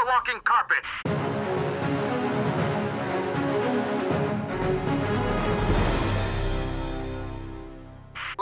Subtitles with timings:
[0.00, 0.84] the walking carpet.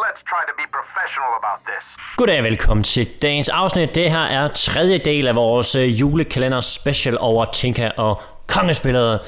[0.04, 1.84] Let's try to be professional about this.
[2.16, 3.94] Goddag og velkommen til dagens afsnit.
[3.94, 9.21] Det her er tredje del af vores øh, julekalender special over Tinka og kongespillet.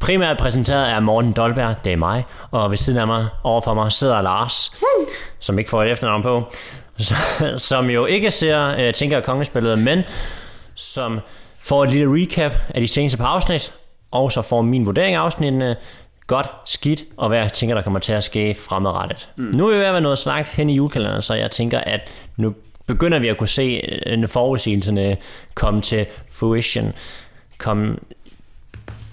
[0.00, 3.92] Primært præsenteret af Morten Dolberg, det er mig, og ved siden af mig, overfor mig,
[3.92, 4.80] sidder Lars,
[5.38, 6.52] som ikke får et efternavn på,
[7.70, 10.02] som jo ikke ser uh, Tinka og kongespillet, men
[10.74, 11.20] som
[11.68, 13.72] får et lille recap af de seneste par afsnit,
[14.10, 15.76] og så får min vurdering af afsnittene,
[16.26, 19.28] godt, skidt, og hvad jeg tænker, der kommer til at ske fremadrettet.
[19.36, 19.44] Mm.
[19.44, 22.00] Nu er vi ved at være noget snakket hen i julekalenderen, så jeg tænker, at
[22.36, 22.54] nu
[22.86, 25.16] begynder vi at kunne se en forudsigelserne
[25.54, 26.92] komme til fruition.
[27.58, 27.96] Komme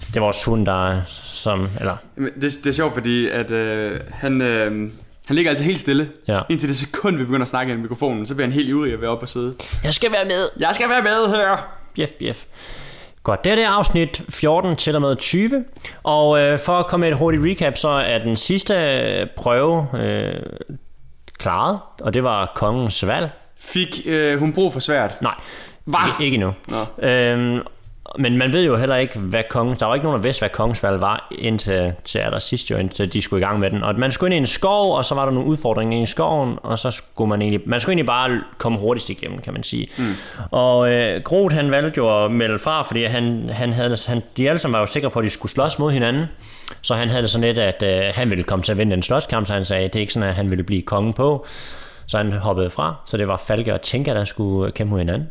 [0.08, 1.96] det er vores hund, der er som, eller...
[2.16, 4.90] Det, det er sjovt, fordi at, øh, han, øh,
[5.26, 6.08] han ligger altid helt stille.
[6.28, 6.40] Ja.
[6.48, 9.00] Indtil det sekund, vi begynder at snakke i mikrofonen, så bliver han helt ivrig at
[9.00, 9.54] være oppe og sidde.
[9.84, 10.60] Jeg skal være med.
[10.60, 11.75] Jeg skal være med her!
[11.96, 12.44] Bjef, bjef.
[13.22, 15.64] Godt, det er det afsnit 14 til og med 20.
[16.02, 19.86] Og øh, for at komme med et hurtigt recap, så er den sidste øh, prøve
[19.94, 20.42] øh,
[21.38, 23.30] klaret, og det var kongens valg.
[23.60, 25.22] Fik øh, hun brug for svært?
[25.22, 25.34] Nej,
[25.84, 25.98] Hva?
[26.20, 26.52] ikke- ikke nu.
[26.98, 27.60] Øhm,
[28.18, 29.76] men man ved jo heller ikke, hvad kongen...
[29.80, 32.76] Der var ikke nogen, der vidste, hvad kongens valg var, indtil til aller sidst jo,
[32.76, 33.82] indtil de skulle i gang med den.
[33.82, 36.58] Og man skulle ind i en skov, og så var der nogle udfordringer i skoven,
[36.62, 37.60] og så skulle man egentlig...
[37.66, 39.88] Man skulle egentlig bare komme hurtigst igennem, kan man sige.
[39.98, 40.14] Mm.
[40.50, 44.48] Og øh, Groth, han valgte jo at melde fra, fordi han, han havde, han, de
[44.48, 46.24] alle sammen var jo sikre på, at de skulle slås mod hinanden.
[46.82, 49.02] Så han havde det sådan lidt, at øh, han ville komme til at vinde den
[49.02, 51.46] slåskamp, så han sagde, det er ikke sådan, at han ville blive konge på.
[52.06, 55.30] Så han hoppede fra, så det var Falke og Tinka, der skulle kæmpe mod hinanden.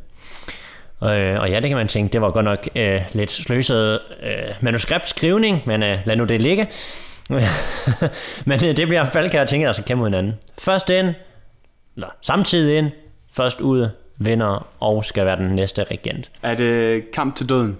[1.04, 4.30] Øh, og ja, det kan man tænke, det var godt nok øh, lidt sløset øh,
[4.62, 6.68] manuskriptskrivning, men øh, lad nu det ligge.
[8.46, 10.34] men øh, det bliver Falke og Tinka, der skal kæmpe mod hinanden.
[10.60, 11.14] Først ind,
[11.96, 12.92] eller samtidig ind,
[13.34, 16.32] først ud, vinder og skal være den næste regent.
[16.44, 17.78] Er det kamp til døden?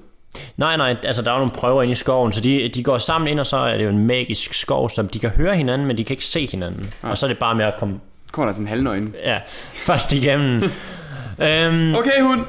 [0.58, 3.28] Nej, nej, altså der er nogle prøver inde i skoven, så de, de går sammen
[3.28, 5.98] ind, og så er det jo en magisk skov, så de kan høre hinanden, men
[5.98, 6.94] de kan ikke se hinanden.
[7.04, 7.10] Ja.
[7.10, 8.00] Og så er det bare med at komme
[8.32, 9.16] Kommer der sådan en halvnøgen?
[9.24, 9.40] ja,
[9.74, 10.64] først igennem.
[11.46, 12.42] øhm, Okay, hund!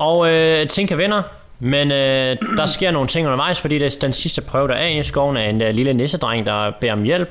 [0.00, 1.22] Og øh, Tinka vinder,
[1.58, 4.86] men øh, der sker nogle ting undervejs, fordi det er den sidste prøve, der er
[4.86, 7.28] inde i skoven, er en uh, lille nissedreng, der beder om hjælp.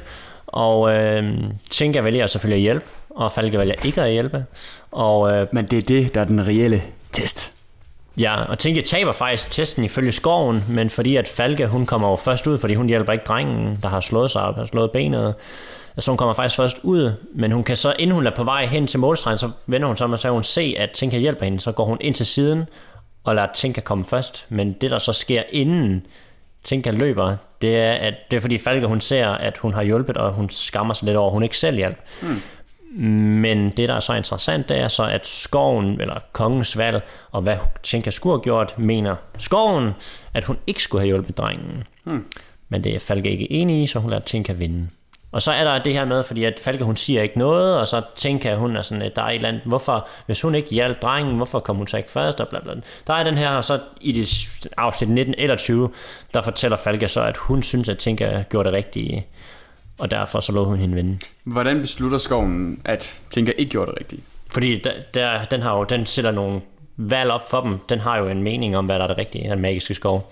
[0.48, 1.34] Og øh,
[1.70, 4.46] Tinka vælger selvfølgelig at hjælpe, og Falke vælger ikke at hjælpe.
[4.92, 6.82] Og øh, Men det er det, der er den reelle
[7.12, 7.54] test.
[8.18, 12.16] ja, og Tinka taber faktisk testen ifølge skoven, men fordi at Falke, hun kommer jo
[12.16, 15.36] først ud, fordi hun hjælper ikke drengen, der har slået sig op, har slået benet.
[16.00, 18.66] Så hun kommer faktisk først ud, men hun kan så, inden hun er på vej
[18.66, 21.18] hen til målstregen, så vender hun sig om, og så kan hun se, at Tinka
[21.18, 22.66] hjælper hende, så går hun ind til siden
[23.24, 24.46] og lader Tinka komme først.
[24.50, 26.06] Men det, der så sker inden
[26.64, 30.18] Tinka løber, det er, at det er fordi Falke, hun ser, at hun har hjulpet,
[30.18, 31.98] og hun skammer sig lidt over, at hun ikke selv hjælp.
[32.92, 37.42] Men det, der er så interessant, det er så, at skoven, eller kongens valg, og
[37.42, 39.92] hvad Tinka skulle have gjort, mener skoven,
[40.34, 41.84] at hun ikke skulle have hjulpet drengen.
[42.04, 42.26] Hmm.
[42.70, 44.88] Men det er Falke ikke enig i, så hun lader Tinka vinde.
[45.32, 47.88] Og så er der det her med, fordi at Falke hun siger ikke noget, og
[47.88, 50.70] så tænker hun er sådan, at der er et eller andet, hvorfor, hvis hun ikke
[50.70, 52.74] hjalp drengen, hvorfor kom hun så ikke først, og bla bla.
[53.08, 55.90] Der er den her, og så i det afsnit 19 eller 20,
[56.34, 59.28] der fortæller Falke så, at hun synes, at Tinka gjorde det rigtige,
[60.00, 61.20] og derfor så lå hun hende vinde.
[61.44, 64.22] Hvordan beslutter skoven, at Tinka ikke gjorde det rigtigt?
[64.52, 66.62] Fordi der, der, den, har jo, den sætter nogle
[66.98, 67.80] valg op for dem.
[67.90, 70.32] Den har jo en mening om, hvad der er det rigtige, den magiske skov.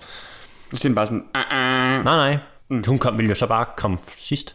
[0.70, 2.04] Så siger den bare sådan, ah, ah.
[2.04, 2.38] Nej, nej.
[2.68, 2.84] Mm.
[2.86, 4.54] Hun kom, ville jo så bare komme sidst.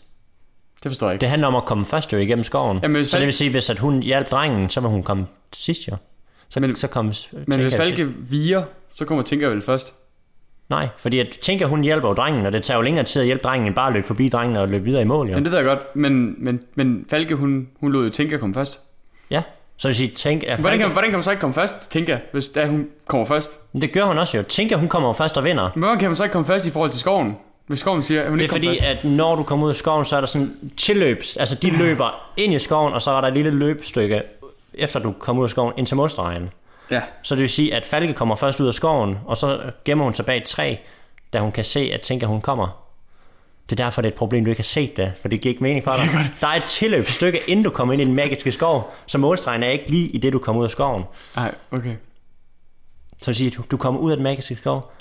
[0.83, 1.21] Det forstår jeg ikke.
[1.21, 2.79] Det handler om at komme først jo igennem skoven.
[2.83, 5.25] Jamen, hvis så det vil sige, hvis at hun hjalp drengen, så vil hun komme
[5.53, 5.95] sidst jo.
[6.49, 9.95] Så, men, Men- så kom Men hvis Falke viger, så kommer Tinka vel først.
[10.69, 13.25] Nej, fordi at tænker, hun hjælper jo drengen, og det tager jo længere tid at
[13.25, 15.35] hjælpe drengen, end bare at løbe forbi drengen og løbe videre i mål, jo.
[15.35, 18.53] Men det ved jeg godt, men, men, men Falke, hun, hun lod jo Tinka komme
[18.53, 18.81] først.
[19.29, 19.41] Ja,
[19.77, 22.17] så vil sige, tænk, at Hvordan kan, hvordan kan man så ikke komme først, Tinka,
[22.31, 23.59] hvis da hun kommer først?
[23.81, 24.43] det gør hun også jo.
[24.43, 25.69] Tænker, hun kommer jo først og vinder.
[25.75, 27.35] Men hvordan kan man så ikke komme først i forhold til skoven?
[27.67, 28.81] Hvis skoven siger, at hun Det er ikke fordi, først.
[28.81, 31.23] at når du kommer ud af skoven, så er der sådan tilløb.
[31.39, 34.21] Altså, de løber ind i skoven, og så er der et lille løbstykke,
[34.73, 36.49] efter du kommer ud af skoven, ind til målstregen.
[36.91, 40.03] Ja, Så det vil sige, at Falke kommer først ud af skoven, og så gemmer
[40.03, 40.75] hun sig bag et træ,
[41.33, 42.79] da hun kan se, at tænker, hun kommer.
[43.69, 45.53] Det er derfor, det er et problem, du ikke har set det, for det giver
[45.53, 46.09] ikke mening for dig.
[46.41, 49.69] Der er et tilløbsstykke, inden du kommer ind i den magiske skov, så målstregen er
[49.69, 51.03] ikke lige i det, du kommer ud af skoven.
[51.35, 51.95] nej, okay.
[53.17, 54.91] Så vil sige, at du, du kommer ud af den magiske skov,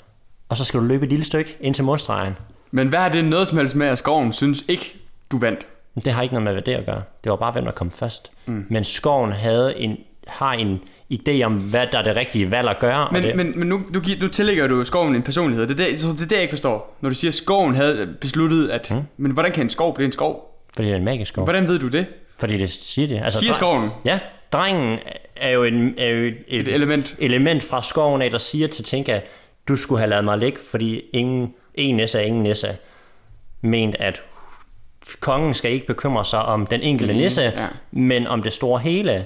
[0.49, 2.33] og så skal du løbe et lille stykke ind til målstregen.
[2.75, 4.95] Men hvad har det noget som helst med, at skoven synes ikke,
[5.31, 5.67] du vandt?
[6.05, 7.01] Det har ikke noget med hvad det at gøre.
[7.23, 8.31] Det var bare, hvem der kom først.
[8.45, 8.65] Mm.
[8.69, 9.97] Men skoven havde en,
[10.27, 10.81] har en
[11.13, 13.07] idé om, hvad der er det rigtige valg at gøre.
[13.07, 15.67] og Men, det, men, men nu, nu, nu tillægger du skoven en personlighed.
[15.67, 16.97] Det er det, det, er det jeg ikke forstår.
[17.01, 18.91] Når du siger, at skoven havde besluttet, at...
[18.91, 19.01] Mm.
[19.17, 20.49] Men hvordan kan en skov blive en skov?
[20.75, 21.43] fordi det er en magisk skov.
[21.43, 22.05] Hvordan ved du det?
[22.37, 23.21] Fordi det siger det.
[23.23, 23.89] Altså, Siger skoven?
[24.05, 24.19] Ja,
[24.53, 24.99] drengen
[25.35, 27.15] er jo, en, er jo et, Et element.
[27.19, 29.19] element fra skoven af, der siger til Tinka,
[29.67, 32.77] du skulle have lavet mig ligge, fordi ingen, en nisse er ingen nisse.
[33.61, 34.21] Ment, at
[35.19, 37.67] kongen skal ikke bekymre sig om den enkelte nisse, ja.
[37.91, 39.25] men om det store hele.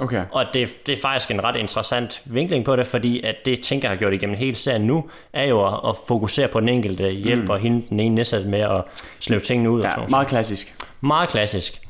[0.00, 0.24] Okay.
[0.32, 3.88] Og det, det er faktisk en ret interessant vinkling på det, fordi at det, Tinka
[3.88, 7.48] har gjort igennem hele serien nu, er jo at, at fokusere på den enkelte hjælp,
[7.48, 8.84] og hende, den ene nisse med at
[9.20, 9.80] slæve tingene ud.
[9.80, 10.74] og sådan Ja, meget klassisk.
[11.00, 11.80] meget klassisk.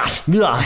[0.00, 0.56] Godt, videre.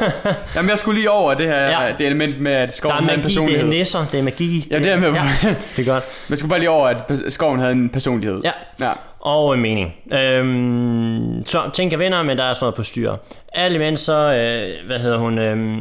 [0.56, 1.82] Jamen, jeg skulle lige over det her Ja.
[1.82, 1.92] ja.
[1.98, 3.64] det element med, at Der skoven er havde en magi, det personlighed.
[3.64, 4.66] er nisser, det er magi.
[4.70, 5.12] Ja, det er med.
[5.12, 5.22] Ja,
[5.76, 6.04] det er godt.
[6.28, 8.40] Man skulle bare lige over, at skoven havde en personlighed.
[8.44, 8.50] Ja.
[8.80, 8.90] ja.
[9.20, 9.94] Og en mening.
[10.12, 13.12] Øhm, så tænker venner, men der er sådan noget på styr.
[13.52, 15.78] Alt imens så, øh, hvad hedder hun, øhm,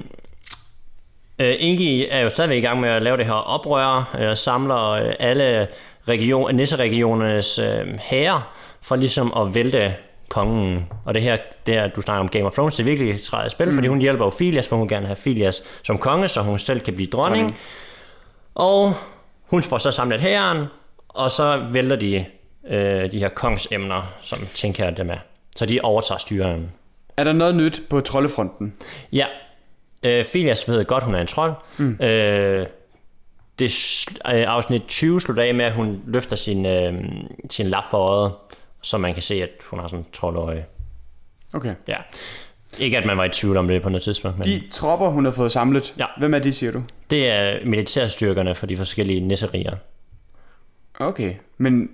[1.39, 4.89] øh, Ingi er jo stadigvæk i gang med at lave det her oprør, øh, samler
[4.89, 5.67] øh, alle
[6.07, 8.51] region, nisseregionernes øh, herrer
[8.81, 9.93] for ligesom at vælte
[10.31, 10.85] kongen.
[11.05, 13.21] Og det her, det her, du snakker om Game of Thrones, det er virkelig et
[13.21, 13.73] træet spil, mm.
[13.73, 16.79] fordi hun hjælper jo Filias, for hun gerne have Filias som konge, så hun selv
[16.79, 17.43] kan blive dronning.
[17.43, 17.59] Dronning.
[18.55, 18.93] Og
[19.45, 20.65] hun får så samlet herren,
[21.07, 22.25] og så vælter de
[22.67, 25.17] øh, de her kongsemner, som tænker dem er.
[25.55, 26.71] Så de overtager styringen.
[27.17, 28.73] Er der noget nyt på troldefronten?
[29.11, 29.25] Ja,
[30.03, 31.53] øh, Filias ved godt, hun er en trold.
[31.77, 31.97] Mm.
[32.01, 32.65] Øh,
[33.59, 36.93] det øh, afsnit 20 slutter af med, at hun løfter sin, øh,
[37.49, 38.31] sin lap for øjet,
[38.81, 40.65] så man kan se, at hun har sådan en troldøje.
[41.53, 41.75] Okay.
[41.87, 41.97] Ja.
[42.79, 45.25] Ikke at man var i tvivl om det på noget tidspunkt, men De tropper, hun
[45.25, 46.05] har fået samlet, Ja.
[46.17, 46.83] hvem er de, siger du?
[47.09, 49.75] det er militærstyrkerne for de forskellige nisserier.
[50.99, 51.89] Okay, men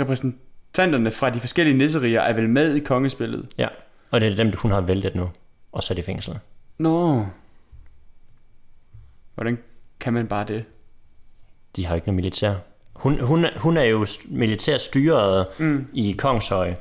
[0.00, 3.48] repræsentanterne fra de forskellige nisserier er vel med i kongespillet?
[3.58, 3.68] Ja,
[4.10, 5.30] og det er dem, hun har væltet nu
[5.72, 6.38] og sat i fængsel.
[6.78, 7.26] Nå.
[9.34, 9.58] Hvordan
[10.00, 10.64] kan man bare det?
[11.76, 12.54] de har ikke noget militær.
[13.02, 15.86] Hun, hun, hun er jo militært styret mm.
[15.92, 16.72] i Kongshøj,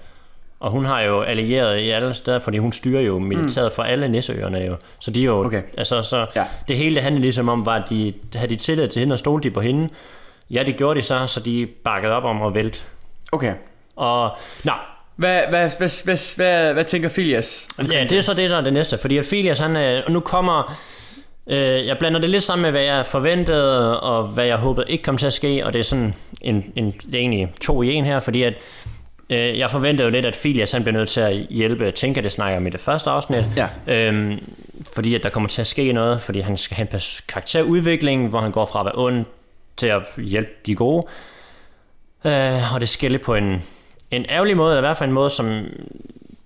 [0.60, 3.76] og hun har jo allieret i alle steder, fordi hun styrer jo militæret mm.
[3.76, 4.76] for alle Nisseøerne jo.
[5.00, 5.62] Så de er jo, Okay.
[5.78, 6.44] altså så, Ja.
[6.68, 9.50] det hele det handlede ligesom om, var, de havde de tillid til hende og stolede
[9.50, 9.90] de på hende.
[10.50, 12.80] Ja, det gjorde de så, så de bakkede op om at vælte.
[13.32, 13.54] Okay.
[13.96, 14.30] Og,
[14.64, 14.72] nå,
[15.16, 17.68] Hvad, hvad, hvad, hvad, hvad, hvad tænker Filias?
[17.92, 18.98] Ja, det er så det, der er det næste.
[18.98, 20.78] Fordi Filias, han nu kommer...
[21.52, 25.04] Øh, jeg blander det lidt sammen med, hvad jeg forventede, og hvad jeg håbede ikke
[25.04, 27.94] kom til at ske, og det er sådan en, en, det er egentlig to i
[27.94, 28.54] en her, fordi at
[29.30, 32.32] øh, jeg forventede jo lidt, at Filias han bliver nødt til at hjælpe Tinker, det
[32.32, 33.68] snakker om i det første afsnit, Ja.
[33.88, 34.40] øhm,
[34.94, 38.40] fordi at der kommer til at ske noget, fordi han skal have en karakterudvikling, hvor
[38.40, 39.26] han går fra at være ond
[39.78, 41.06] til at hjælpe de gode,
[42.26, 43.64] øh, og det sker lidt på en,
[44.12, 45.64] en ærgerlig måde, eller i hvert fald en måde, som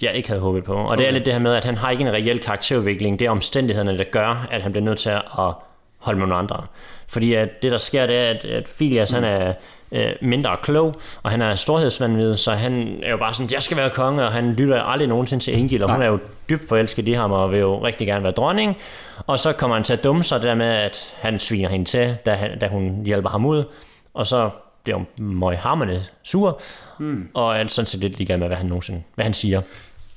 [0.01, 0.73] jeg ikke havde håbet på.
[0.73, 0.97] Og okay.
[0.97, 3.19] det er lidt det her med, at han har ikke en reel karakterudvikling.
[3.19, 5.53] Det er omstændighederne, der gør, at han bliver nødt til at
[5.97, 6.63] holde med nogle andre.
[7.07, 9.15] Fordi at det, der sker, det er, at, at Filias, mm.
[9.15, 9.53] han er
[9.91, 13.77] øh, mindre klog, og han er storhedsvandvid, så han er jo bare sådan, jeg skal
[13.77, 16.19] være konge, og han lytter aldrig nogensinde til Ingil, og hun er jo
[16.49, 18.77] dybt forelsket i ham, og vil jo rigtig gerne være dronning.
[19.27, 21.85] Og så kommer han til at dumme sig det der med, at han sviner hende
[21.85, 23.63] til, da, han, da hun hjælper ham ud,
[24.13, 24.49] og så
[24.85, 26.61] bliver hun møghamrende sur,
[26.99, 27.27] mm.
[27.33, 29.61] og er sådan set lidt ligeglad med, hvad han, nogensinde, hvad han siger.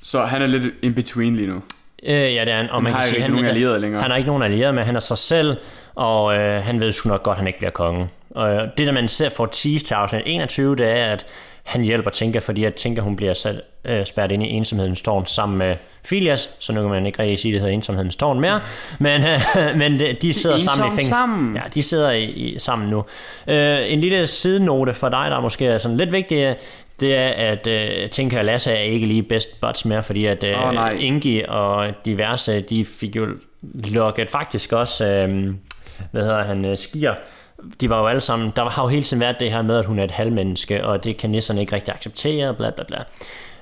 [0.03, 1.61] Så han er lidt in between lige nu.
[2.03, 2.69] Øh, ja, det er han.
[2.69, 4.01] Og man har kan ikke sige, han, nogen allierede længere.
[4.01, 5.57] Han har ikke nogen allierede med, han er sig selv,
[5.95, 8.09] og øh, han ved sgu nok godt, at han ikke bliver konge.
[8.29, 11.25] Og øh, det, der man ser for tease til afsnit 21, det er, at
[11.63, 15.25] han hjælper Tinka, fordi at Tinka, hun bliver sat, øh, spærret ind i ensomhedens tårn
[15.25, 18.39] sammen med Filias, så nu kan man ikke rigtig sige, at det hedder ensomhedens tårn
[18.39, 18.59] mere,
[18.99, 19.39] men, øh,
[19.81, 21.09] men de- de sidder sammen i fængsel.
[21.09, 21.55] sammen.
[21.55, 23.05] Ja, de sidder i, i, sammen nu.
[23.47, 26.55] Øh, en lille sidenote for dig, der er måske er sådan lidt vigtig,
[26.99, 30.43] det er, at øh, Tinka og Lasse er ikke lige best buds mere, fordi at
[30.43, 30.91] øh, nej.
[30.91, 33.27] Ingi og diverse, de fik jo
[33.73, 35.53] lukket faktisk også, øh,
[36.11, 37.13] hvad hedder han, øh, Skier,
[37.81, 39.85] de var jo alle sammen, der har jo hele tiden været det her med, at
[39.85, 42.97] hun er et halvmenneske, og det kan nisserne ikke rigtig acceptere, bla bla bla.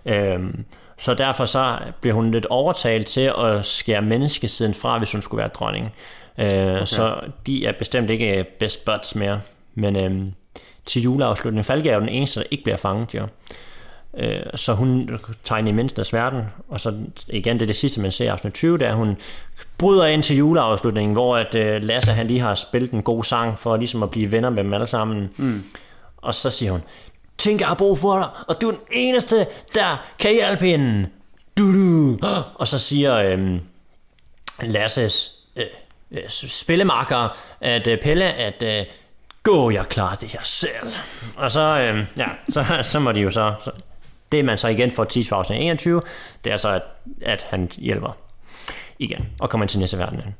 [0.07, 0.65] Øhm,
[0.97, 5.39] så derfor så bliver hun lidt overtalt til at skære menneskesiden fra, hvis hun skulle
[5.39, 5.93] være dronning.
[6.37, 6.85] Øh, okay.
[6.85, 9.41] Så de er bestemt ikke best buds mere.
[9.75, 10.33] Men øhm,
[10.85, 13.27] til juleafslutningen, Falke er jo den eneste, der ikke bliver fanget, jo.
[14.17, 15.19] Øh, så hun
[15.59, 16.93] ind i menneskenes verden, og så
[17.29, 19.17] igen, det er det sidste, man ser i afsnit 20, der hun
[19.77, 23.59] bryder ind til juleafslutningen, hvor at øh, Lasse han lige har spillet en god sang
[23.59, 25.29] for ligesom at blive venner med dem alle sammen.
[25.37, 25.63] Mm.
[26.17, 26.81] Og så siger hun,
[27.37, 31.09] Tænk, jeg har brug for dig, og du er den eneste, der kan hjælpe hende.
[31.57, 32.17] Du, du.
[32.59, 33.59] Og så siger øhm,
[34.61, 35.65] Lasses øh,
[36.11, 38.85] øh, spillemarker, at øh, Pelle, at øh,
[39.43, 40.93] gå, jeg klarer det her selv.
[41.37, 43.71] Og så, øh, ja, så, så må de jo så, så
[44.31, 46.01] det man så igen får tease for 21,
[46.43, 46.83] det er så, at,
[47.21, 48.17] at han hjælper
[48.99, 50.35] igen, og kommer ind til næste verden.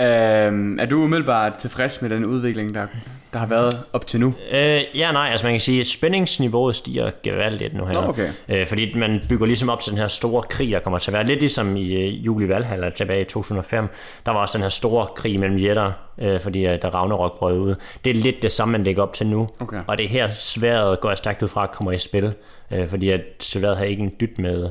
[0.00, 2.86] Øhm, er du umiddelbart tilfreds med den udvikling, der
[3.32, 4.34] der har været op til nu?
[4.50, 7.92] Øh, ja, nej, altså man kan sige, at spændingsniveauet stiger gevaldigt nu her.
[7.92, 8.30] Nå, okay.
[8.48, 11.14] Øh, fordi man bygger ligesom op til den her store krig, der kommer til at
[11.14, 11.26] være.
[11.26, 13.88] Lidt ligesom i øh, Juli Valhalla tilbage i 2005.
[14.26, 17.58] Der var også den her store krig mellem jætter, øh, fordi øh, der Ragnarok brød
[17.58, 17.74] ud.
[18.04, 19.48] Det er lidt det samme, man lægger op til nu.
[19.60, 19.80] Okay.
[19.86, 22.32] Og det er her sværet går jeg stærkt ud fra, at kommer i spil.
[22.70, 24.70] Øh, fordi at sværet har ikke en dyt med,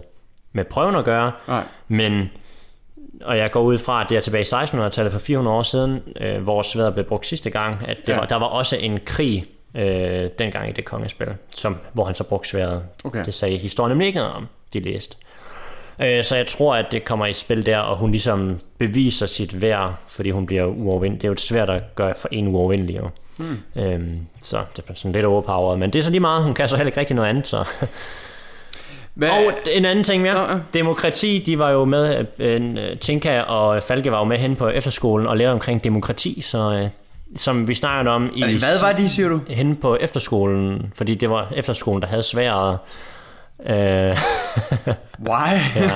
[0.53, 1.31] med prøven at gøre.
[1.47, 1.63] Nej.
[1.87, 2.29] Men
[3.23, 5.99] og jeg går ud fra, at det er tilbage i 1600-tallet for 400 år siden,
[6.21, 8.17] øh, hvor sværet blev brugt sidste gang, at det Ja.
[8.19, 9.45] var, der var også en krig
[9.75, 12.83] øh, dengang i det kongespil, som, hvor han så brugte sværet.
[13.03, 13.25] Okay.
[13.25, 15.15] Det sagde historien nemlig ikke noget om, de læste.
[16.01, 19.61] Øh, så jeg tror, at det kommer i spil der, og hun ligesom beviser sit
[19.61, 21.21] værd, fordi hun bliver uovervindelig.
[21.21, 23.09] Det er jo et svært at gøre for en uovervindelig, jo.
[23.37, 23.57] Hmm.
[23.75, 26.67] Øhm, så det er sådan lidt overpowered, men det er så lige meget, hun kan
[26.69, 27.65] så heller ikke rigtig noget andet, så...
[29.17, 30.33] Hvad, Og en anden ting mere.
[30.33, 30.59] Nå, ja.
[30.73, 35.27] Demokrati, de var jo med, øh, Tinka og Falke var jo med hen på efterskolen
[35.27, 36.89] og lærte omkring demokrati, så øh,
[37.35, 38.43] som vi snakkede om i...
[38.43, 39.41] hvad var de, siger du?
[39.47, 42.77] Henne på efterskolen, fordi det var efterskolen, der havde sværet.
[43.65, 43.75] Øh,
[45.29, 45.53] Why?
[45.75, 45.91] Ja.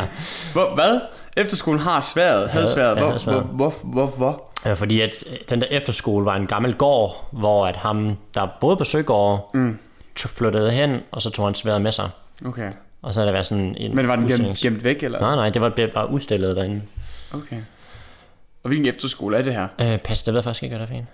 [0.53, 0.99] hvor, hvad?
[1.37, 2.97] Efterskolen har sværet, havde sværet.
[2.97, 3.43] ja, Hvor, sværet.
[3.43, 4.51] hvor, hvor, hvor, hvor?
[4.67, 8.47] øh, fordi at øh, den der efterskole var en gammel gård, hvor at ham, der
[8.61, 9.77] boede på Søgård, mm.
[10.17, 12.09] flyttede hen, og så tog han sværet med sig.
[12.45, 12.71] Okay.
[13.01, 15.20] Og så har der været sådan en Men var den gemt, gemt væk, eller?
[15.20, 16.81] Nej, nej, det var bare udstillet derinde.
[17.34, 17.58] Okay.
[18.63, 19.67] Og hvilken efterskole er det her?
[19.81, 21.08] Øh, pas, det ved jeg faktisk ikke, hvad der er for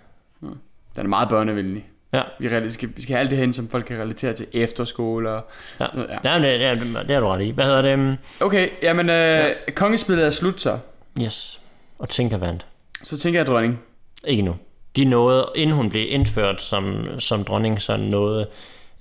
[0.46, 0.54] en.
[0.96, 1.86] Den er meget børnevenlig.
[2.14, 4.46] Ja, Vi, reali- skal, vi skal have alt det hen, som folk kan relatere til
[4.54, 5.42] efterskoler.
[5.80, 5.88] ja.
[5.94, 6.32] Noget, ja.
[6.34, 7.50] Jamen, det, det, det har du ret i.
[7.50, 7.90] Hvad hedder det?
[7.90, 9.54] øhm, Okay, jamen, øh, ja.
[9.76, 10.78] kongespillet er slut så.
[11.22, 11.60] Yes.
[12.00, 12.66] Og Tinker vandt.
[13.04, 13.80] Så tænker jeg, dronning.
[14.24, 14.56] Ikke nu.
[14.96, 18.48] De nåede, inden hun blev indført som, som dronning, så nåede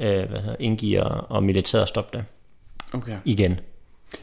[0.01, 2.25] øh, hvad hedder, Ingi og, militæret stoppe det
[2.93, 3.17] Okay.
[3.25, 3.61] igen.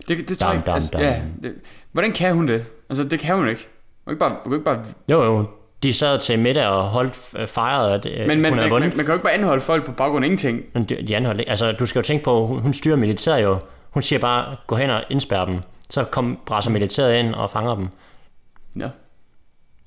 [0.07, 1.01] Det, det tror Dam, jeg dam, altså, dam.
[1.01, 1.55] ja, det,
[1.91, 2.65] Hvordan kan hun det?
[2.89, 3.67] Altså, det kan hun ikke.
[4.05, 4.29] Hun kan ikke bare...
[4.43, 5.45] Hun kan ikke bare Jo, jo.
[5.83, 8.59] De sad til middag og holdt øh, fejrede, at øh, men man, hun havde man,
[8.59, 8.97] man, vundet.
[8.97, 10.63] man, kan jo ikke bare anholde folk på baggrund af ingenting.
[10.73, 11.43] Men de, de anholdt.
[11.47, 13.57] Altså, du skal jo tænke på, hun, hun styrer militæret jo.
[13.89, 15.59] Hun siger bare, gå hen og indspærre dem.
[15.89, 17.87] Så kom, brasser militæret ind og fanger dem.
[18.79, 18.87] Ja.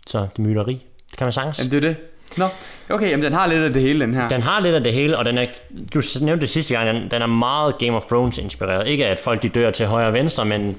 [0.06, 0.87] Så det er myteri.
[1.11, 1.59] Det kan man sagtens.
[1.59, 1.97] Jamen, det er det.
[2.37, 2.49] Nå,
[2.90, 4.28] okay, jamen den har lidt af det hele, den her.
[4.28, 5.47] Den har lidt af det hele, og den er,
[5.95, 8.87] du nævnte det sidste gang, den, den er meget Game of Thrones inspireret.
[8.88, 10.78] Ikke at folk de dør til højre og venstre, men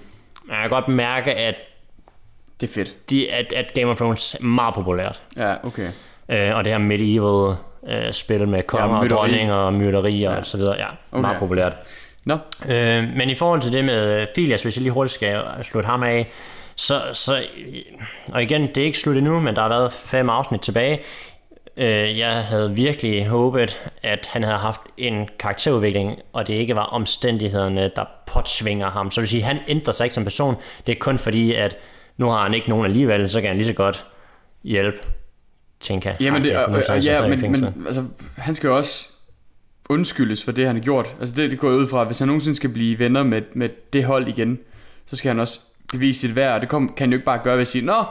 [0.49, 1.55] jeg kan godt mærke, at,
[2.61, 3.09] Det er fedt.
[3.09, 5.19] de, at, at Game of Thrones er meget populært.
[5.37, 5.87] Ja, okay.
[6.29, 7.55] Øh, og det her medieval
[7.89, 9.19] øh, spil med konger og mytteri.
[9.19, 11.21] dronninger og mytteri og så videre, ja, okay.
[11.21, 11.73] meget populært.
[12.25, 12.37] Nå,
[12.69, 16.03] Øh, men i forhold til det med Filias, hvis jeg lige hurtigt skal slutte ham
[16.03, 16.31] af,
[16.75, 17.43] så, så,
[18.33, 20.99] og igen, det er ikke slut endnu, men der har været fem afsnit tilbage.
[21.77, 26.83] Øh, jeg havde virkelig håbet, at han havde haft en karakterudvikling, og det ikke var
[26.83, 29.11] omstændighederne, der påtvinger ham.
[29.11, 30.55] Så det vil sige, at han ændrer sig ikke som person.
[30.87, 31.77] Det er kun fordi, at
[32.17, 34.05] nu har han ikke nogen alligevel, så kan han lige så godt
[34.63, 34.97] hjælpe
[35.79, 36.13] Tinka.
[36.19, 38.03] jamen det, og, og, ja, men, men altså,
[38.37, 39.07] han skal jo også
[39.89, 41.15] undskyldes for det, han har gjort.
[41.19, 44.05] Altså det, det går ud fra, hvis han nogensinde skal blive venner med, med det
[44.05, 44.59] hold igen,
[45.05, 45.59] så skal han også
[45.91, 47.85] bevise sit værd, og det kom, kan han jo ikke bare gøre ved at sige,
[47.85, 48.03] Nå,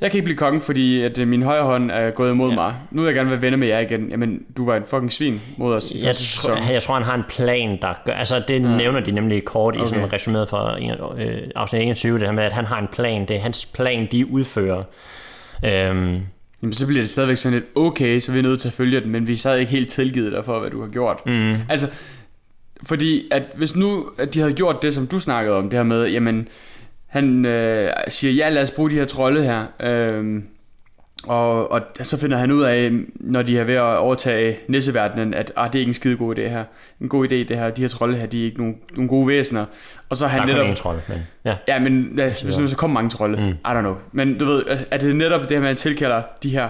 [0.00, 2.54] jeg kan ikke blive konge, fordi at øh, min højre hånd er gået imod ja.
[2.54, 2.74] mig.
[2.90, 4.08] Nu vil jeg gerne være venner med jer igen.
[4.10, 6.56] Jamen, du var en fucking svin mod os i Jeg, første sæson.
[6.56, 8.12] tror, jeg tror, han har en plan, der gør...
[8.12, 8.76] Altså, det ja.
[8.76, 9.88] nævner de nemlig kort i Okay.
[9.88, 13.28] sådan resumeret for en, øh, afsnit 21, det her med, at han har en plan.
[13.28, 14.82] Det er hans plan, de udfører.
[15.64, 16.20] Øhm,
[16.62, 19.00] Jamen, så bliver det stadigvæk sådan lidt, okay, så vi er nødt til at følge
[19.00, 21.26] den, men vi er stadig ikke helt tilgivet dig for, hvad du har gjort.
[21.26, 21.54] Mm.
[21.68, 21.88] Altså,
[22.82, 25.84] fordi at hvis nu at de havde gjort det, som du snakkede om, det her
[25.84, 26.48] med, jamen,
[27.16, 30.44] han øh, siger, ja, lad os bruge de her trolde her, øhm,
[31.24, 35.52] og, og så finder han ud af, når de er ved at overtage nisseverdenen, at
[35.56, 36.64] ah, det er ikke en skide god idé her.
[37.00, 39.26] En god idé det her, de her trolde her, de er ikke nogen, nogen gode
[39.26, 39.64] væsener.
[40.08, 40.68] Og så er der han er kun netop...
[40.68, 41.56] en trold, men ja.
[41.68, 43.42] Ja, men lad, hvis nu så kommer mange trolde.
[43.42, 43.48] Mm.
[43.48, 43.96] I don't know.
[44.12, 46.68] Men du ved, er det netop det her med, at han tilkalder de her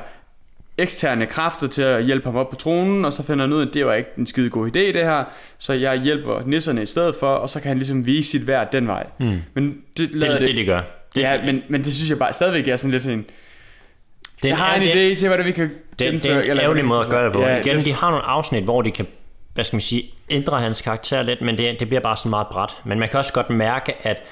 [0.78, 3.66] eksterne kræfter til at hjælpe ham op på tronen, og så finder han ud af,
[3.66, 5.25] at det var ikke en skide god idé det her,
[5.59, 8.73] så jeg hjælper nisserne i stedet for, og så kan han ligesom vise sit værd
[8.73, 9.06] den vej.
[9.21, 9.42] Mm.
[9.54, 10.80] Men det Det det, det, de gør.
[11.14, 13.26] Det, Ja, men, men det synes jeg bare stadigvæk er sådan lidt en...
[14.42, 16.85] det, Jeg har en idé til, hvordan vi kan Det, det er gennemføre- en ærgerlig
[16.85, 17.40] måde at gøre det på.
[17.40, 19.06] Ja, Ja, Igen, det- de har nogle afsnit, hvor de kan
[19.54, 22.47] hvad skal man sige, ændre hans karakter lidt, men det, det bliver bare sådan meget
[22.47, 22.71] bræt.
[22.85, 24.23] Men man kan også godt mærke, at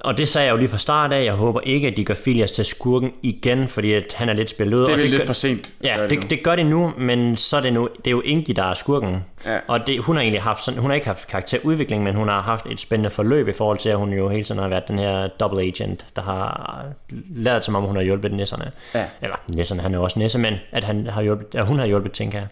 [0.00, 2.14] og det sagde jeg jo lige fra start af, jeg håber ikke, at de gør
[2.14, 4.82] Filias til skurken igen, fordi at han er lidt spillet ud.
[4.82, 5.72] Det er og lidt gør, for sent.
[5.82, 6.26] Ja, det, nu.
[6.30, 8.74] det gør det nu, men så er det, nu, det er jo Ingi, der er
[8.74, 9.24] skurken.
[9.44, 9.58] Ja.
[9.68, 12.40] Og det, hun har egentlig haft sådan, hun har ikke haft karakterudvikling, men hun har
[12.40, 14.98] haft et spændende forløb i forhold til, at hun jo hele tiden har været den
[14.98, 16.84] her double agent, der har
[17.30, 18.70] lavet som om, hun har hjulpet nisserne.
[18.94, 19.04] Ja.
[19.22, 21.86] Eller nisserne, han er jo også nisse, men at, han har hjulpet, at hun har
[21.86, 22.42] hjulpet Tinka.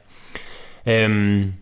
[0.86, 1.52] Øhm,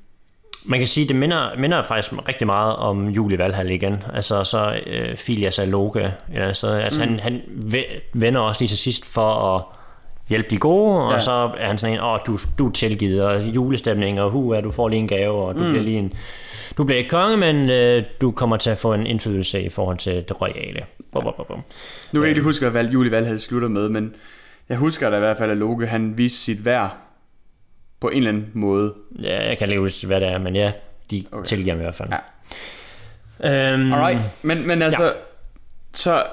[0.67, 4.03] man kan sige, det minder, minder faktisk rigtig meget om Julie Valhall igen.
[4.15, 6.13] Altså så øh, Filias er Loke.
[6.35, 6.99] Eller så, at mm.
[7.01, 9.63] han, han ve- vender også lige til sidst for at
[10.29, 11.19] hjælpe de gode, og Ja.
[11.19, 14.71] så er han sådan en, åh, du, du er tilgivet, og julestemning, og hu, du
[14.71, 15.71] får lige en gave, og du mm.
[15.71, 16.13] bliver lige en...
[16.79, 19.99] Du bliver ikke konge, men øh, du kommer til at få en indflydelse i forhold
[19.99, 20.81] til det royale.
[21.13, 21.57] Bum, bum, bum.
[21.57, 21.63] Nu
[22.13, 24.15] kan jeg ikke lige huske, hvad Julie Valg havde sluttet med, men
[24.69, 26.97] jeg husker da i hvert fald, at Loke han viste sit værd
[28.03, 28.95] på en eller anden måde.
[29.23, 30.73] Ja, jeg kan ikke huske, hvad det er, men ja,
[31.11, 31.45] de okay.
[31.45, 32.09] Tilgiver mig i hvert fald.
[33.41, 33.73] Ja.
[33.73, 35.09] Øhm, Alright, men, men altså, Ja.
[35.09, 35.15] ja.
[35.93, 36.25] så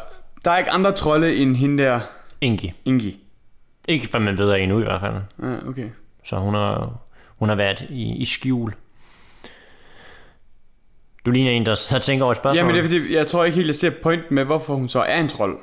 [0.45, 1.99] der er ikke andre trolde end hende der,
[2.41, 2.73] Ingi.
[2.85, 3.19] Ingi.
[3.87, 5.13] Ikke hvad man ved af endnu i hvert fald.
[5.43, 5.85] Ja, okay.
[6.23, 6.99] Så hun har,
[7.37, 8.73] hun har været i, i skjul.
[11.25, 12.57] Du ligner en, der har tænkt over et spørgsmål.
[12.57, 14.99] Jamen det er fordi, jeg tror ikke helt, jeg ser pointen med, hvorfor hun så
[15.01, 15.57] er en trold.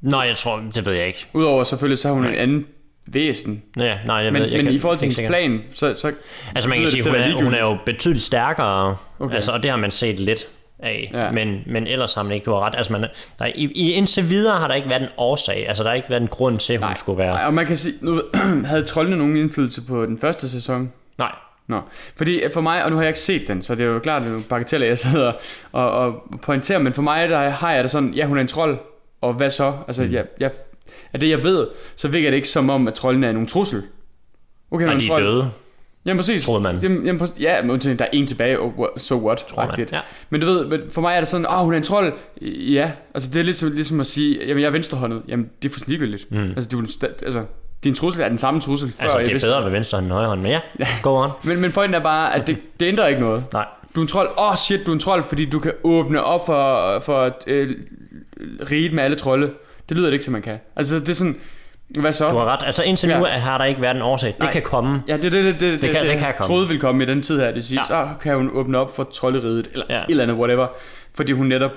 [0.00, 1.26] Nej, jeg tror, det ved jeg ikke.
[1.32, 2.66] Udover selvfølgelig, så er hun en anden
[3.12, 3.62] væsen.
[3.76, 6.12] Ja, nej, jeg Men, ved, jeg men kan, i forhold til hendes plan, så, så
[6.54, 7.60] Altså man kan sige, hun er, hun er ligegyldigt.
[7.60, 9.34] jo betydeligt stærkere, okay.
[9.34, 10.48] Altså, og det har man set lidt
[10.78, 11.30] af, ja.
[11.30, 12.74] Men, men ellers har man ikke, du har ret.
[12.76, 13.06] Altså man,
[13.38, 16.10] der, i, i, indtil videre har der ikke været en årsag, altså der har ikke
[16.10, 17.34] været en grund til, at hun skulle være...
[17.34, 18.22] Nej, og man kan sige, nu
[18.64, 20.92] havde troldene nogen indflydelse på den første sæson?
[21.18, 21.32] Nej,
[21.68, 21.80] Nå,
[22.16, 24.22] fordi for mig, og nu har jeg ikke set den, så det er jo klart,
[24.22, 25.32] at det er bagateller, jeg sidder
[25.72, 28.48] og, og pointerer, men for mig der har jeg det sådan, ja, hun er en
[28.48, 28.78] trold,
[29.20, 29.72] og hvad så?
[29.86, 30.12] Altså, mm.
[30.12, 30.50] jeg, jeg,
[31.12, 31.66] af det jeg ved,
[31.96, 33.82] så virker det ikke som om, at troldene er nogen trussel.
[34.70, 35.24] Okay, en de er trold.
[35.24, 35.50] døde,
[36.06, 36.44] Jamen præcis.
[36.44, 36.78] troede man.
[36.82, 37.40] Jamen, jamen, præcis.
[37.40, 40.00] ja, men der er en tilbage, og what- so what, Tror man, ja.
[40.30, 42.12] Men du ved, men for mig er det sådan, åh, oh, hun er en trold.
[42.42, 45.22] Ja, altså det er ligesom, ligesom at sige, jamen jeg er venstrehåndet.
[45.28, 46.30] Jamen det er fuldstændig ligegyldigt.
[46.32, 46.50] Mm.
[46.56, 46.80] Altså, du,
[47.24, 47.44] altså,
[47.84, 50.10] din trussel er den samme trussel før altså det er vidste- bedre ved venstre end
[50.10, 50.60] højre hånd, men ja,
[51.02, 51.30] go on.
[51.44, 53.44] Men, men pointen er bare, at det, det ændrer ikke noget.
[53.52, 53.64] Nej,
[53.94, 54.28] Du er en trold.
[54.38, 57.70] Åh oh, shit, du er en trold, fordi du kan åbne op for, for øh,
[58.70, 59.50] riget med alle trolde.
[59.88, 60.58] Det lyder det ikke, som man kan.
[60.76, 61.36] Altså det er sådan,
[62.00, 62.30] hvad så?
[62.30, 62.66] du har ret.
[62.66, 63.18] Altså indtil Ja.
[63.18, 64.28] nu har der ikke været en årsag.
[64.30, 64.52] Det Nej.
[64.52, 65.02] kan komme.
[65.08, 66.54] Ja, det det, det, det, det, kan- det, det kan komme.
[66.54, 67.50] troede ville komme i den tid her.
[67.52, 67.86] Det siger, Ja.
[67.86, 69.98] så kan hun åbne op for trolderiget, eller Ja.
[69.98, 70.66] et eller andet, whatever.
[71.14, 71.70] Fordi hun netop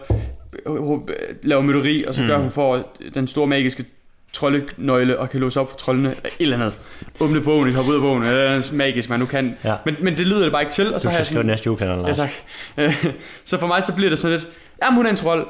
[0.67, 1.09] øh, hun
[1.43, 2.27] laver mytteri, og så mm.
[2.27, 3.85] gør hun for den store magiske
[4.33, 6.73] troldenøgle og kan låse op for troldene, eller et eller andet.
[7.19, 9.57] Åbne bogen, hoppe ud af bogen, eller magisk, man nu kan.
[9.63, 9.75] Ja.
[9.85, 11.45] Men, men det lyder det bare ikke til, og Du så har skal skrive sådan,
[11.51, 12.29] næste julekalender, Ja, tak.
[12.77, 13.05] Øh,
[13.45, 14.47] så for mig så bliver det sådan lidt,
[14.83, 15.47] jamen hun er en trold.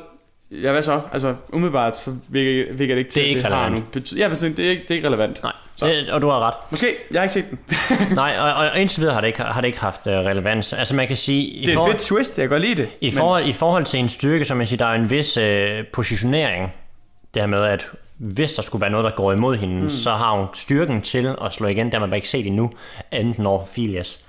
[0.51, 1.01] Ja, hvad så?
[1.13, 3.85] Altså, umiddelbart så virker, virker det ikke til, Det er at ikke det har relevant.
[3.93, 5.43] nogen bety- Ja, men det er ikke, det er ikke relevant.
[5.43, 5.87] Nej, Så.
[5.87, 6.53] det, og du har ret.
[6.71, 7.59] Måske, jeg har ikke set den.
[8.15, 10.73] Nej, og, og indtil videre har det ikke, har det ikke haft uh, relevans.
[10.73, 11.43] Altså man kan sige...
[11.43, 12.89] I det er et forhold- fedt twist, jeg kan godt lide det.
[13.01, 15.85] I, forhold, I forhold til en styrke, som man siger, der er en vis øh,
[15.93, 16.71] positionering,
[17.33, 19.89] det her med, at hvis der skulle være noget, der går imod hende, mm.
[19.89, 22.71] så har hun styrken til at slå igen, der man bare ikke set endnu,
[23.11, 24.23] enten over Filias.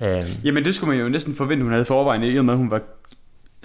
[0.00, 2.58] Øh, Jamen det skulle man jo næsten forvente, hun havde forvejen, i og med at
[2.58, 2.80] hun var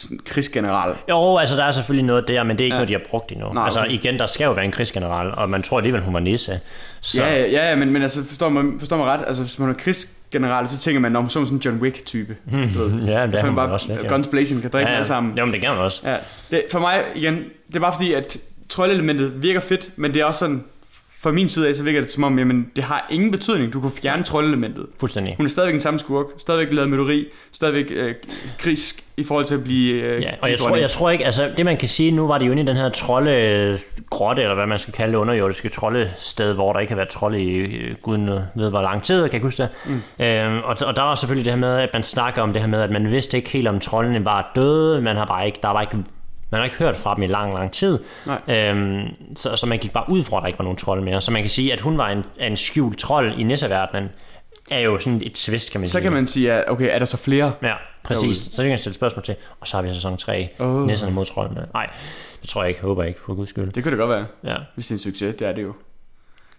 [0.02, 0.96] sådan krigsgeneral.
[1.10, 2.80] jo, altså der er selvfølgelig noget der, men det er ikke ja.
[2.80, 3.54] Noget, de har brugt endnu.
[3.54, 3.92] Nej, altså okay.
[3.92, 6.60] igen, der skal jo være en krigsgeneral, og man tror alligevel, hun var nisse.
[7.02, 9.24] Så, Ja, ja, ja, men, men altså, forstår man, forstår man ret?
[9.28, 12.36] Altså, hvis man er krigsgeneral, så tænker man, om så hun sådan en John Wick-type.
[12.46, 12.60] Mm.
[13.08, 14.04] ja, det er hun bare også lidt.
[14.04, 14.08] Ja.
[14.08, 15.38] guns blazing, kan drikke Ja, ja, alle sammen.
[15.38, 16.02] Jo, men det kan man også.
[16.10, 16.18] Ja,
[16.52, 17.36] det, for mig igen,
[17.68, 18.38] det er bare fordi, at
[18.70, 20.64] troldelementet virker fedt, men det er også sådan,
[21.24, 23.74] fra min side af, så virker det som om, jamen, det har ingen betydning.
[23.74, 24.86] Du kunne fjerne troldelementet.
[25.00, 25.36] Fuldstændig.
[25.38, 28.16] Hun er stadigvæk den samme skurk, stadigvæk lavet mytteri, stadigvæk øh,
[28.58, 31.50] krisk i forhold til at blive øh, Ja, og jeg tror, jeg tror ikke, altså
[31.58, 33.80] det man kan sige, nu var de jo inde i den her trolde
[34.10, 37.42] grotte, eller hvad man skal kalde det, underjordiske troldested, hvor der ikke har været trolde
[37.42, 39.70] i øh, guden ved hvor lang tid, kan jeg huske det.
[39.86, 40.26] Mm.
[40.26, 42.70] Øhm, og, og der var selvfølgelig det her med, at man snakker om det her
[42.70, 45.70] med, at man vidste ikke helt, om troldene var døde, man har bare ikke, der
[45.70, 45.98] var ikke
[46.52, 48.00] man har ikke hørt fra dem i lang, lang tid.
[48.26, 48.42] Nej.
[48.70, 51.22] Øhm, så, så man gik bare ud fra, at der ikke var nogen trolde mere.
[51.22, 54.10] Så man kan sige, at hun var en, en skjult trold i nisseverdenen,
[54.72, 56.02] er jo sådan et twist, kan man Så sige.
[56.02, 57.52] kan man sige, at okay, er der så flere?
[57.64, 58.22] Ja, præcis.
[58.22, 58.36] Derude.
[58.36, 59.36] Så det kan jeg stille spørgsmål til.
[59.60, 60.76] Og så har vi sæson 3, Åh.
[60.76, 60.88] oh.
[60.88, 61.66] Nisserne mod troldene.
[61.74, 61.90] Nej,
[62.42, 62.82] det tror jeg ikke.
[62.82, 63.72] Håber jeg ikke, for guds skyld.
[63.72, 64.56] Det kunne det godt være, Ja.
[64.76, 65.36] hvis det er en succes.
[65.40, 65.74] Det er det jo.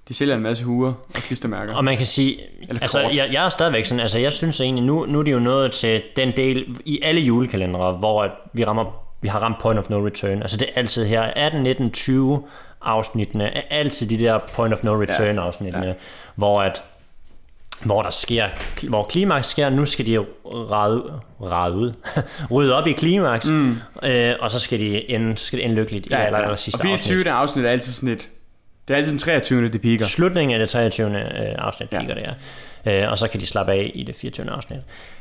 [0.09, 1.75] De sælger en masse huer og klistermærker.
[1.75, 2.37] Og man kan sige,
[2.69, 3.17] Eller altså kort.
[3.17, 5.73] jeg, jeg er stadigvæk sådan, altså jeg synes egentlig, nu, nu er det jo nået
[5.73, 8.85] til den del i alle julekalendere, hvor at vi rammer,
[9.23, 10.43] vi har ramt point of no return.
[10.43, 12.43] Altså det er altid her, 18, 19, 20
[12.83, 15.93] afsnittene, er altid de der point of no return afsnittene, ja.
[16.35, 16.83] hvor at
[17.85, 18.49] hvor der sker,
[18.89, 21.93] hvor klimaks sker, nu skal de rade, rade ud,
[22.55, 23.77] rydde op i klimaks, mm.
[24.03, 26.83] øh, og så skal de ende, skal det ende lykkeligt i aller, aller sidste og
[26.83, 27.19] 24.
[27.19, 27.27] afsnit.
[27.27, 28.29] afsnit er altid sådan et...
[28.89, 29.69] Det er altid den 23.
[29.69, 30.07] det piker.
[30.07, 31.11] Slutningen af det 23.
[31.11, 32.03] øh, afsnit Ja.
[32.03, 32.15] ja.
[32.15, 32.33] det er.
[32.87, 34.51] Øh, og så kan de slappe af i det 24.
[34.51, 34.79] afsnit.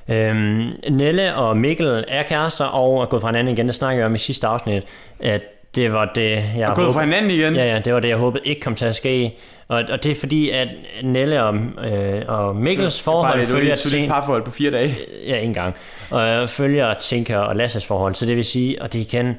[0.10, 3.68] Øhm, Nelle og Mikkel er kærester og er gået fra hinanden igen.
[3.68, 4.84] Det snakker jeg om i sidste afsnit.
[5.20, 5.42] At
[5.76, 7.56] det var det, jeg Og gået fra hinanden igen.
[7.56, 9.34] Ja, ja, det var det, jeg håbede ikke kom til at ske.
[9.68, 10.68] Og, og det er fordi, at
[11.04, 14.72] Nelle og, øh, og Mikkels Bare forhold det, det var følger et parforhold på fire
[14.72, 14.98] dage.
[15.28, 15.76] Ja, ikke engang.
[16.12, 19.36] Og jeg følger Tinker og Lasses forhold, så det vil sige, og det igen,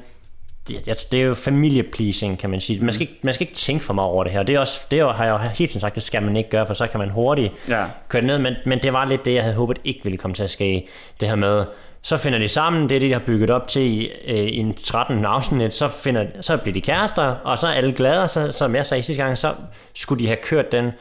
[0.67, 2.85] det, jeg- det er jo familiepleasing, kan man sige.
[2.85, 4.43] Man skal, ikke, man skal ikke tænke for meget over det her.
[4.43, 6.67] Det, er også, det har jeg jo helt tiden sagt, det skal man ikke gøre,
[6.67, 7.85] for så kan man hurtigt Ja.
[8.09, 8.37] køre det ned.
[8.39, 10.87] Men, men det var lidt det, jeg havde håbet ikke ville komme til at ske.
[11.19, 11.65] Det her med,
[12.05, 14.57] Så finder de sammen, det er det, de har bygget op til i, øh, i
[14.57, 18.51] en 13 afsnit, så, finder, så bliver de kærester, og så er alle glade, så,
[18.51, 19.53] som jeg sagde sidste gang, så
[19.93, 20.91] skulle de have kørt den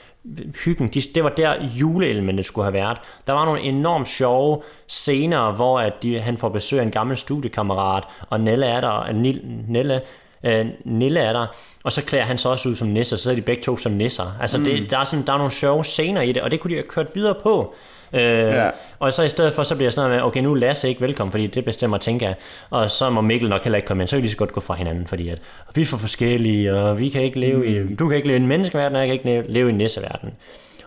[0.65, 2.99] hyggen, de, det var der juleelementet skulle have været.
[3.27, 7.17] Der var nogle enormt sjove scener, hvor at de, han får besøg af en gammel
[7.17, 10.01] studiekammerat, og Nelle er der, og Nelle,
[10.43, 11.47] øh, Nille er der,
[11.85, 13.93] og så klæder han sig også ud som nisser, så er de begge to som
[13.93, 14.37] nisser.
[14.41, 14.65] Altså mm.
[14.65, 16.75] det, der, er sådan, der er nogle sjove scener i det, og det kunne de
[16.75, 17.75] have kørt videre på.
[18.13, 18.71] Øh, ja.
[18.99, 20.89] Og så i stedet for, så bliver jeg sådan noget med, okay, nu er Lasse
[20.89, 22.35] ikke velkommen, fordi det bestemmer, jeg.
[22.71, 24.53] Og så må Mikkel nok heller ikke komme ind, så kan vi lige så godt
[24.53, 25.39] gå fra hinanden, fordi at,
[25.75, 27.91] vi er for forskellige, og vi kan ikke leve mm.
[27.91, 29.79] i, du kan ikke leve i en menneskeverden, og jeg kan ikke leve i en
[29.79, 30.31] nisseverden.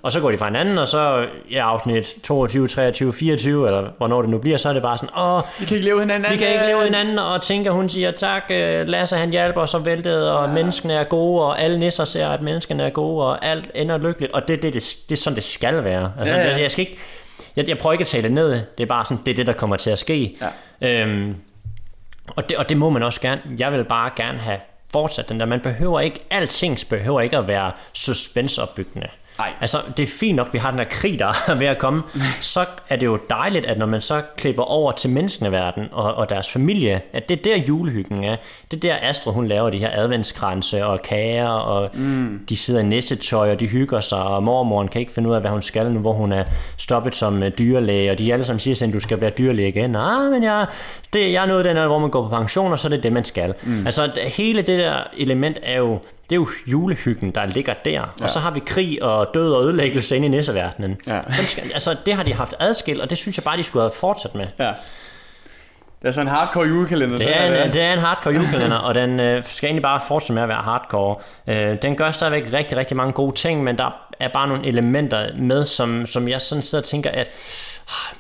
[0.06, 4.22] Og så går de fra hinanden, og så ja, afsnit 22, 23, 24, eller hvornår
[4.22, 6.32] det nu bliver, så er det bare sådan, åh, vi kan ikke leve hinanden.
[6.32, 9.70] Vi kan ikke leve hinanden, og tænker, hun siger, tak, øh, Lasse han hjælper, og
[9.70, 10.54] så væltet, og ja.
[10.54, 14.34] menneskene er gode, og alle nisser ser, at menneskene er gode, og alt ender lykkeligt,
[14.34, 16.14] og det, det, det, det er sådan, det skal være.
[16.20, 16.62] Altså, ja, ja.
[16.62, 16.98] Jeg, skal ikke,
[17.56, 19.48] jeg, jeg prøver ikke at tale det ned, det er bare sådan, det er det,
[19.48, 20.38] der kommer til at ske.
[20.82, 21.02] Ja.
[21.02, 21.36] Øhm,
[22.28, 23.42] og, det, og det må man også gerne.
[23.60, 24.60] Jeg vil bare gerne have
[24.92, 25.46] fortsat den der.
[25.46, 29.08] Man behøver ikke, alting behøver ikke at være suspenseopbyggende.
[29.38, 29.54] Nej.
[29.62, 31.78] Altså, det er fint nok, at vi har den her krig, der er ved at
[31.78, 32.04] komme.
[32.42, 36.14] Så er det jo dejligt, at når man så klipper over til menneskene verden og,
[36.14, 38.36] og deres familie, at det er der julehyggen er.
[38.72, 42.46] Det er der Astrid, hun laver de her adventskranse og kager, og mm.
[42.50, 45.42] de sidder i næssetøj, og de hygger sig, og mormoren kan ikke finde ud af,
[45.42, 46.44] hvad hun skal nu, hvor hun er
[46.78, 49.90] stoppet som uh, dyrlæge, og de alle sammen siger at du skal være dyrlæge igen.
[49.90, 50.66] Nej, men jeg,
[51.14, 53.04] det, jeg er noget den her, hvor man går på pension, og så er det
[53.04, 53.54] det, man skal.
[53.64, 53.86] Mm.
[53.86, 57.92] Altså, hele det der element er jo det er jo julehyggen, der ligger der.
[57.92, 58.24] Ja.
[58.24, 60.98] Og så har vi krig og død og ødelæggelse inde i nisseverdenen.
[61.08, 61.22] Ja.
[61.32, 63.92] Skal, altså, det har de haft adskilt, og det synes jeg bare, de skulle have
[63.92, 64.48] fortsat med.
[64.60, 64.74] Ja.
[66.02, 67.18] Det er sådan en hardcore julekalender.
[67.18, 70.34] Det er, en, det er en hardcore julekalender, og den øh, skal egentlig bare fortsætte
[70.34, 71.16] med at være hardcore.
[71.48, 75.38] Øh, den gør stadigvæk rigtig, rigtig mange gode ting, men der er bare nogle elementer
[75.38, 77.28] med, som, som jeg sådan sidder og tænker, at
[77.88, 78.18] ah,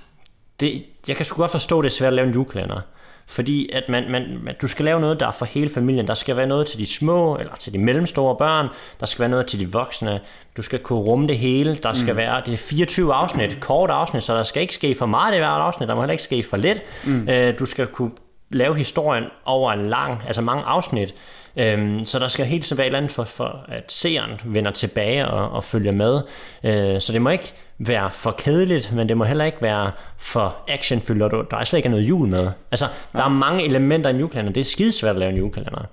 [0.60, 2.82] det, jeg kan sgu godt forstå, det er svært at lave en julekalender.
[3.28, 6.08] Fordi at man, man, man, du skal lave noget, der er for hele familien.
[6.08, 8.68] Der skal være noget til de små, eller til de mellemstore børn.
[9.00, 10.20] Der skal være noget til de voksne.
[10.58, 11.76] Du skal kunne rumme det hele.
[11.76, 12.18] Der skal mm.
[12.18, 15.38] være det er 24 afsnit, kort afsnit, så der skal ikke ske for meget i
[15.38, 15.90] hvert afsnit.
[15.90, 16.82] Der må heller ikke ske for lidt.
[17.04, 17.30] Mm.
[17.30, 18.12] Øh, du skal kunne
[18.50, 21.16] lave historien over en lang, altså mange afsnit.
[21.58, 24.72] Øhm, så der skal helt tiden være et eller andet for, for, at seeren vender
[24.72, 26.22] tilbage og, og følger med.
[26.64, 30.56] Øh, så det må ikke være for kedeligt, men det må heller ikke være for
[30.68, 32.48] actionfyldt, og der er slet ikke noget jul med.
[32.72, 33.26] Altså, der ja.
[33.26, 34.54] er mange elementer i en julekalender.
[34.54, 35.86] Det er skidesvært at lave en julekalender.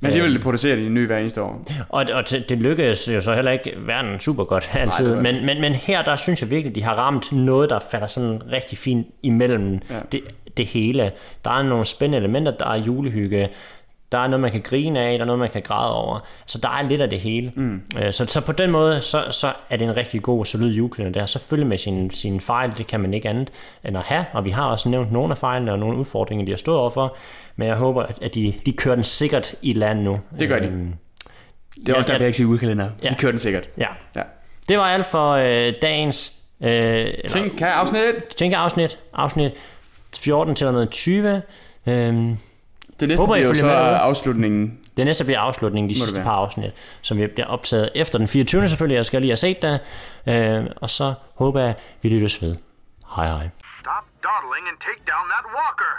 [0.00, 1.66] Men det vil producere de ny hver eneste år.
[1.88, 5.14] Og, og det, det lykkedes jo så heller ikke verden super godt altid.
[5.14, 8.06] Nej, men, men, men her, der synes jeg virkelig, de har ramt noget, der falder
[8.06, 10.00] sådan rigtig fint imellem ja.
[10.12, 10.20] det,
[10.56, 11.12] det hele.
[11.44, 13.48] Der er nogle spændende elementer, der er julehygge,
[14.12, 16.20] der er noget, man kan grine af, der er noget, man kan græde over.
[16.46, 17.52] Så der er lidt af det hele.
[17.56, 17.82] Mm.
[17.98, 21.20] Øh, så, så på den måde, så, så er det en rigtig god, solid julekalender
[21.20, 21.26] der.
[21.26, 23.50] Selvfølgelig med sine, sin fejl, det kan man ikke andet
[23.84, 24.24] end at have.
[24.32, 27.16] Og vi har også nævnt nogle af fejlene og nogle udfordringer, de har stået overfor.
[27.56, 30.20] Men jeg håber, at de, de kører den sikkert i land nu.
[30.38, 30.66] Det gør de.
[30.66, 30.94] Øhm,
[31.76, 32.90] det er også derfor, jeg ikke siger julekalender.
[33.02, 33.08] Ja.
[33.08, 33.68] De kører den sikkert.
[33.78, 33.88] Ja.
[34.16, 34.22] ja.
[34.68, 36.32] Det var alt for øh, dagens...
[36.64, 38.02] Øh, Tænk, kan afsnit?
[38.36, 38.98] Tænk afsnit.
[39.12, 39.52] Afsnit
[40.16, 41.42] 14 til 120.
[41.86, 42.36] Øhm,
[43.00, 44.78] det næste Håber, bliver jo så afslutningen.
[44.96, 48.28] Det næste bliver afslutningen, de Må sidste par afsnit, som vi bliver optaget efter den
[48.28, 48.68] 24.
[48.68, 48.96] selvfølgelig.
[48.96, 49.80] Jeg skal lige have set det.
[50.26, 52.56] Øh, og så håber jeg, vi lyttes ved.
[53.16, 53.48] Hej hej.
[53.80, 55.92] Stop dawdling and take down that walker.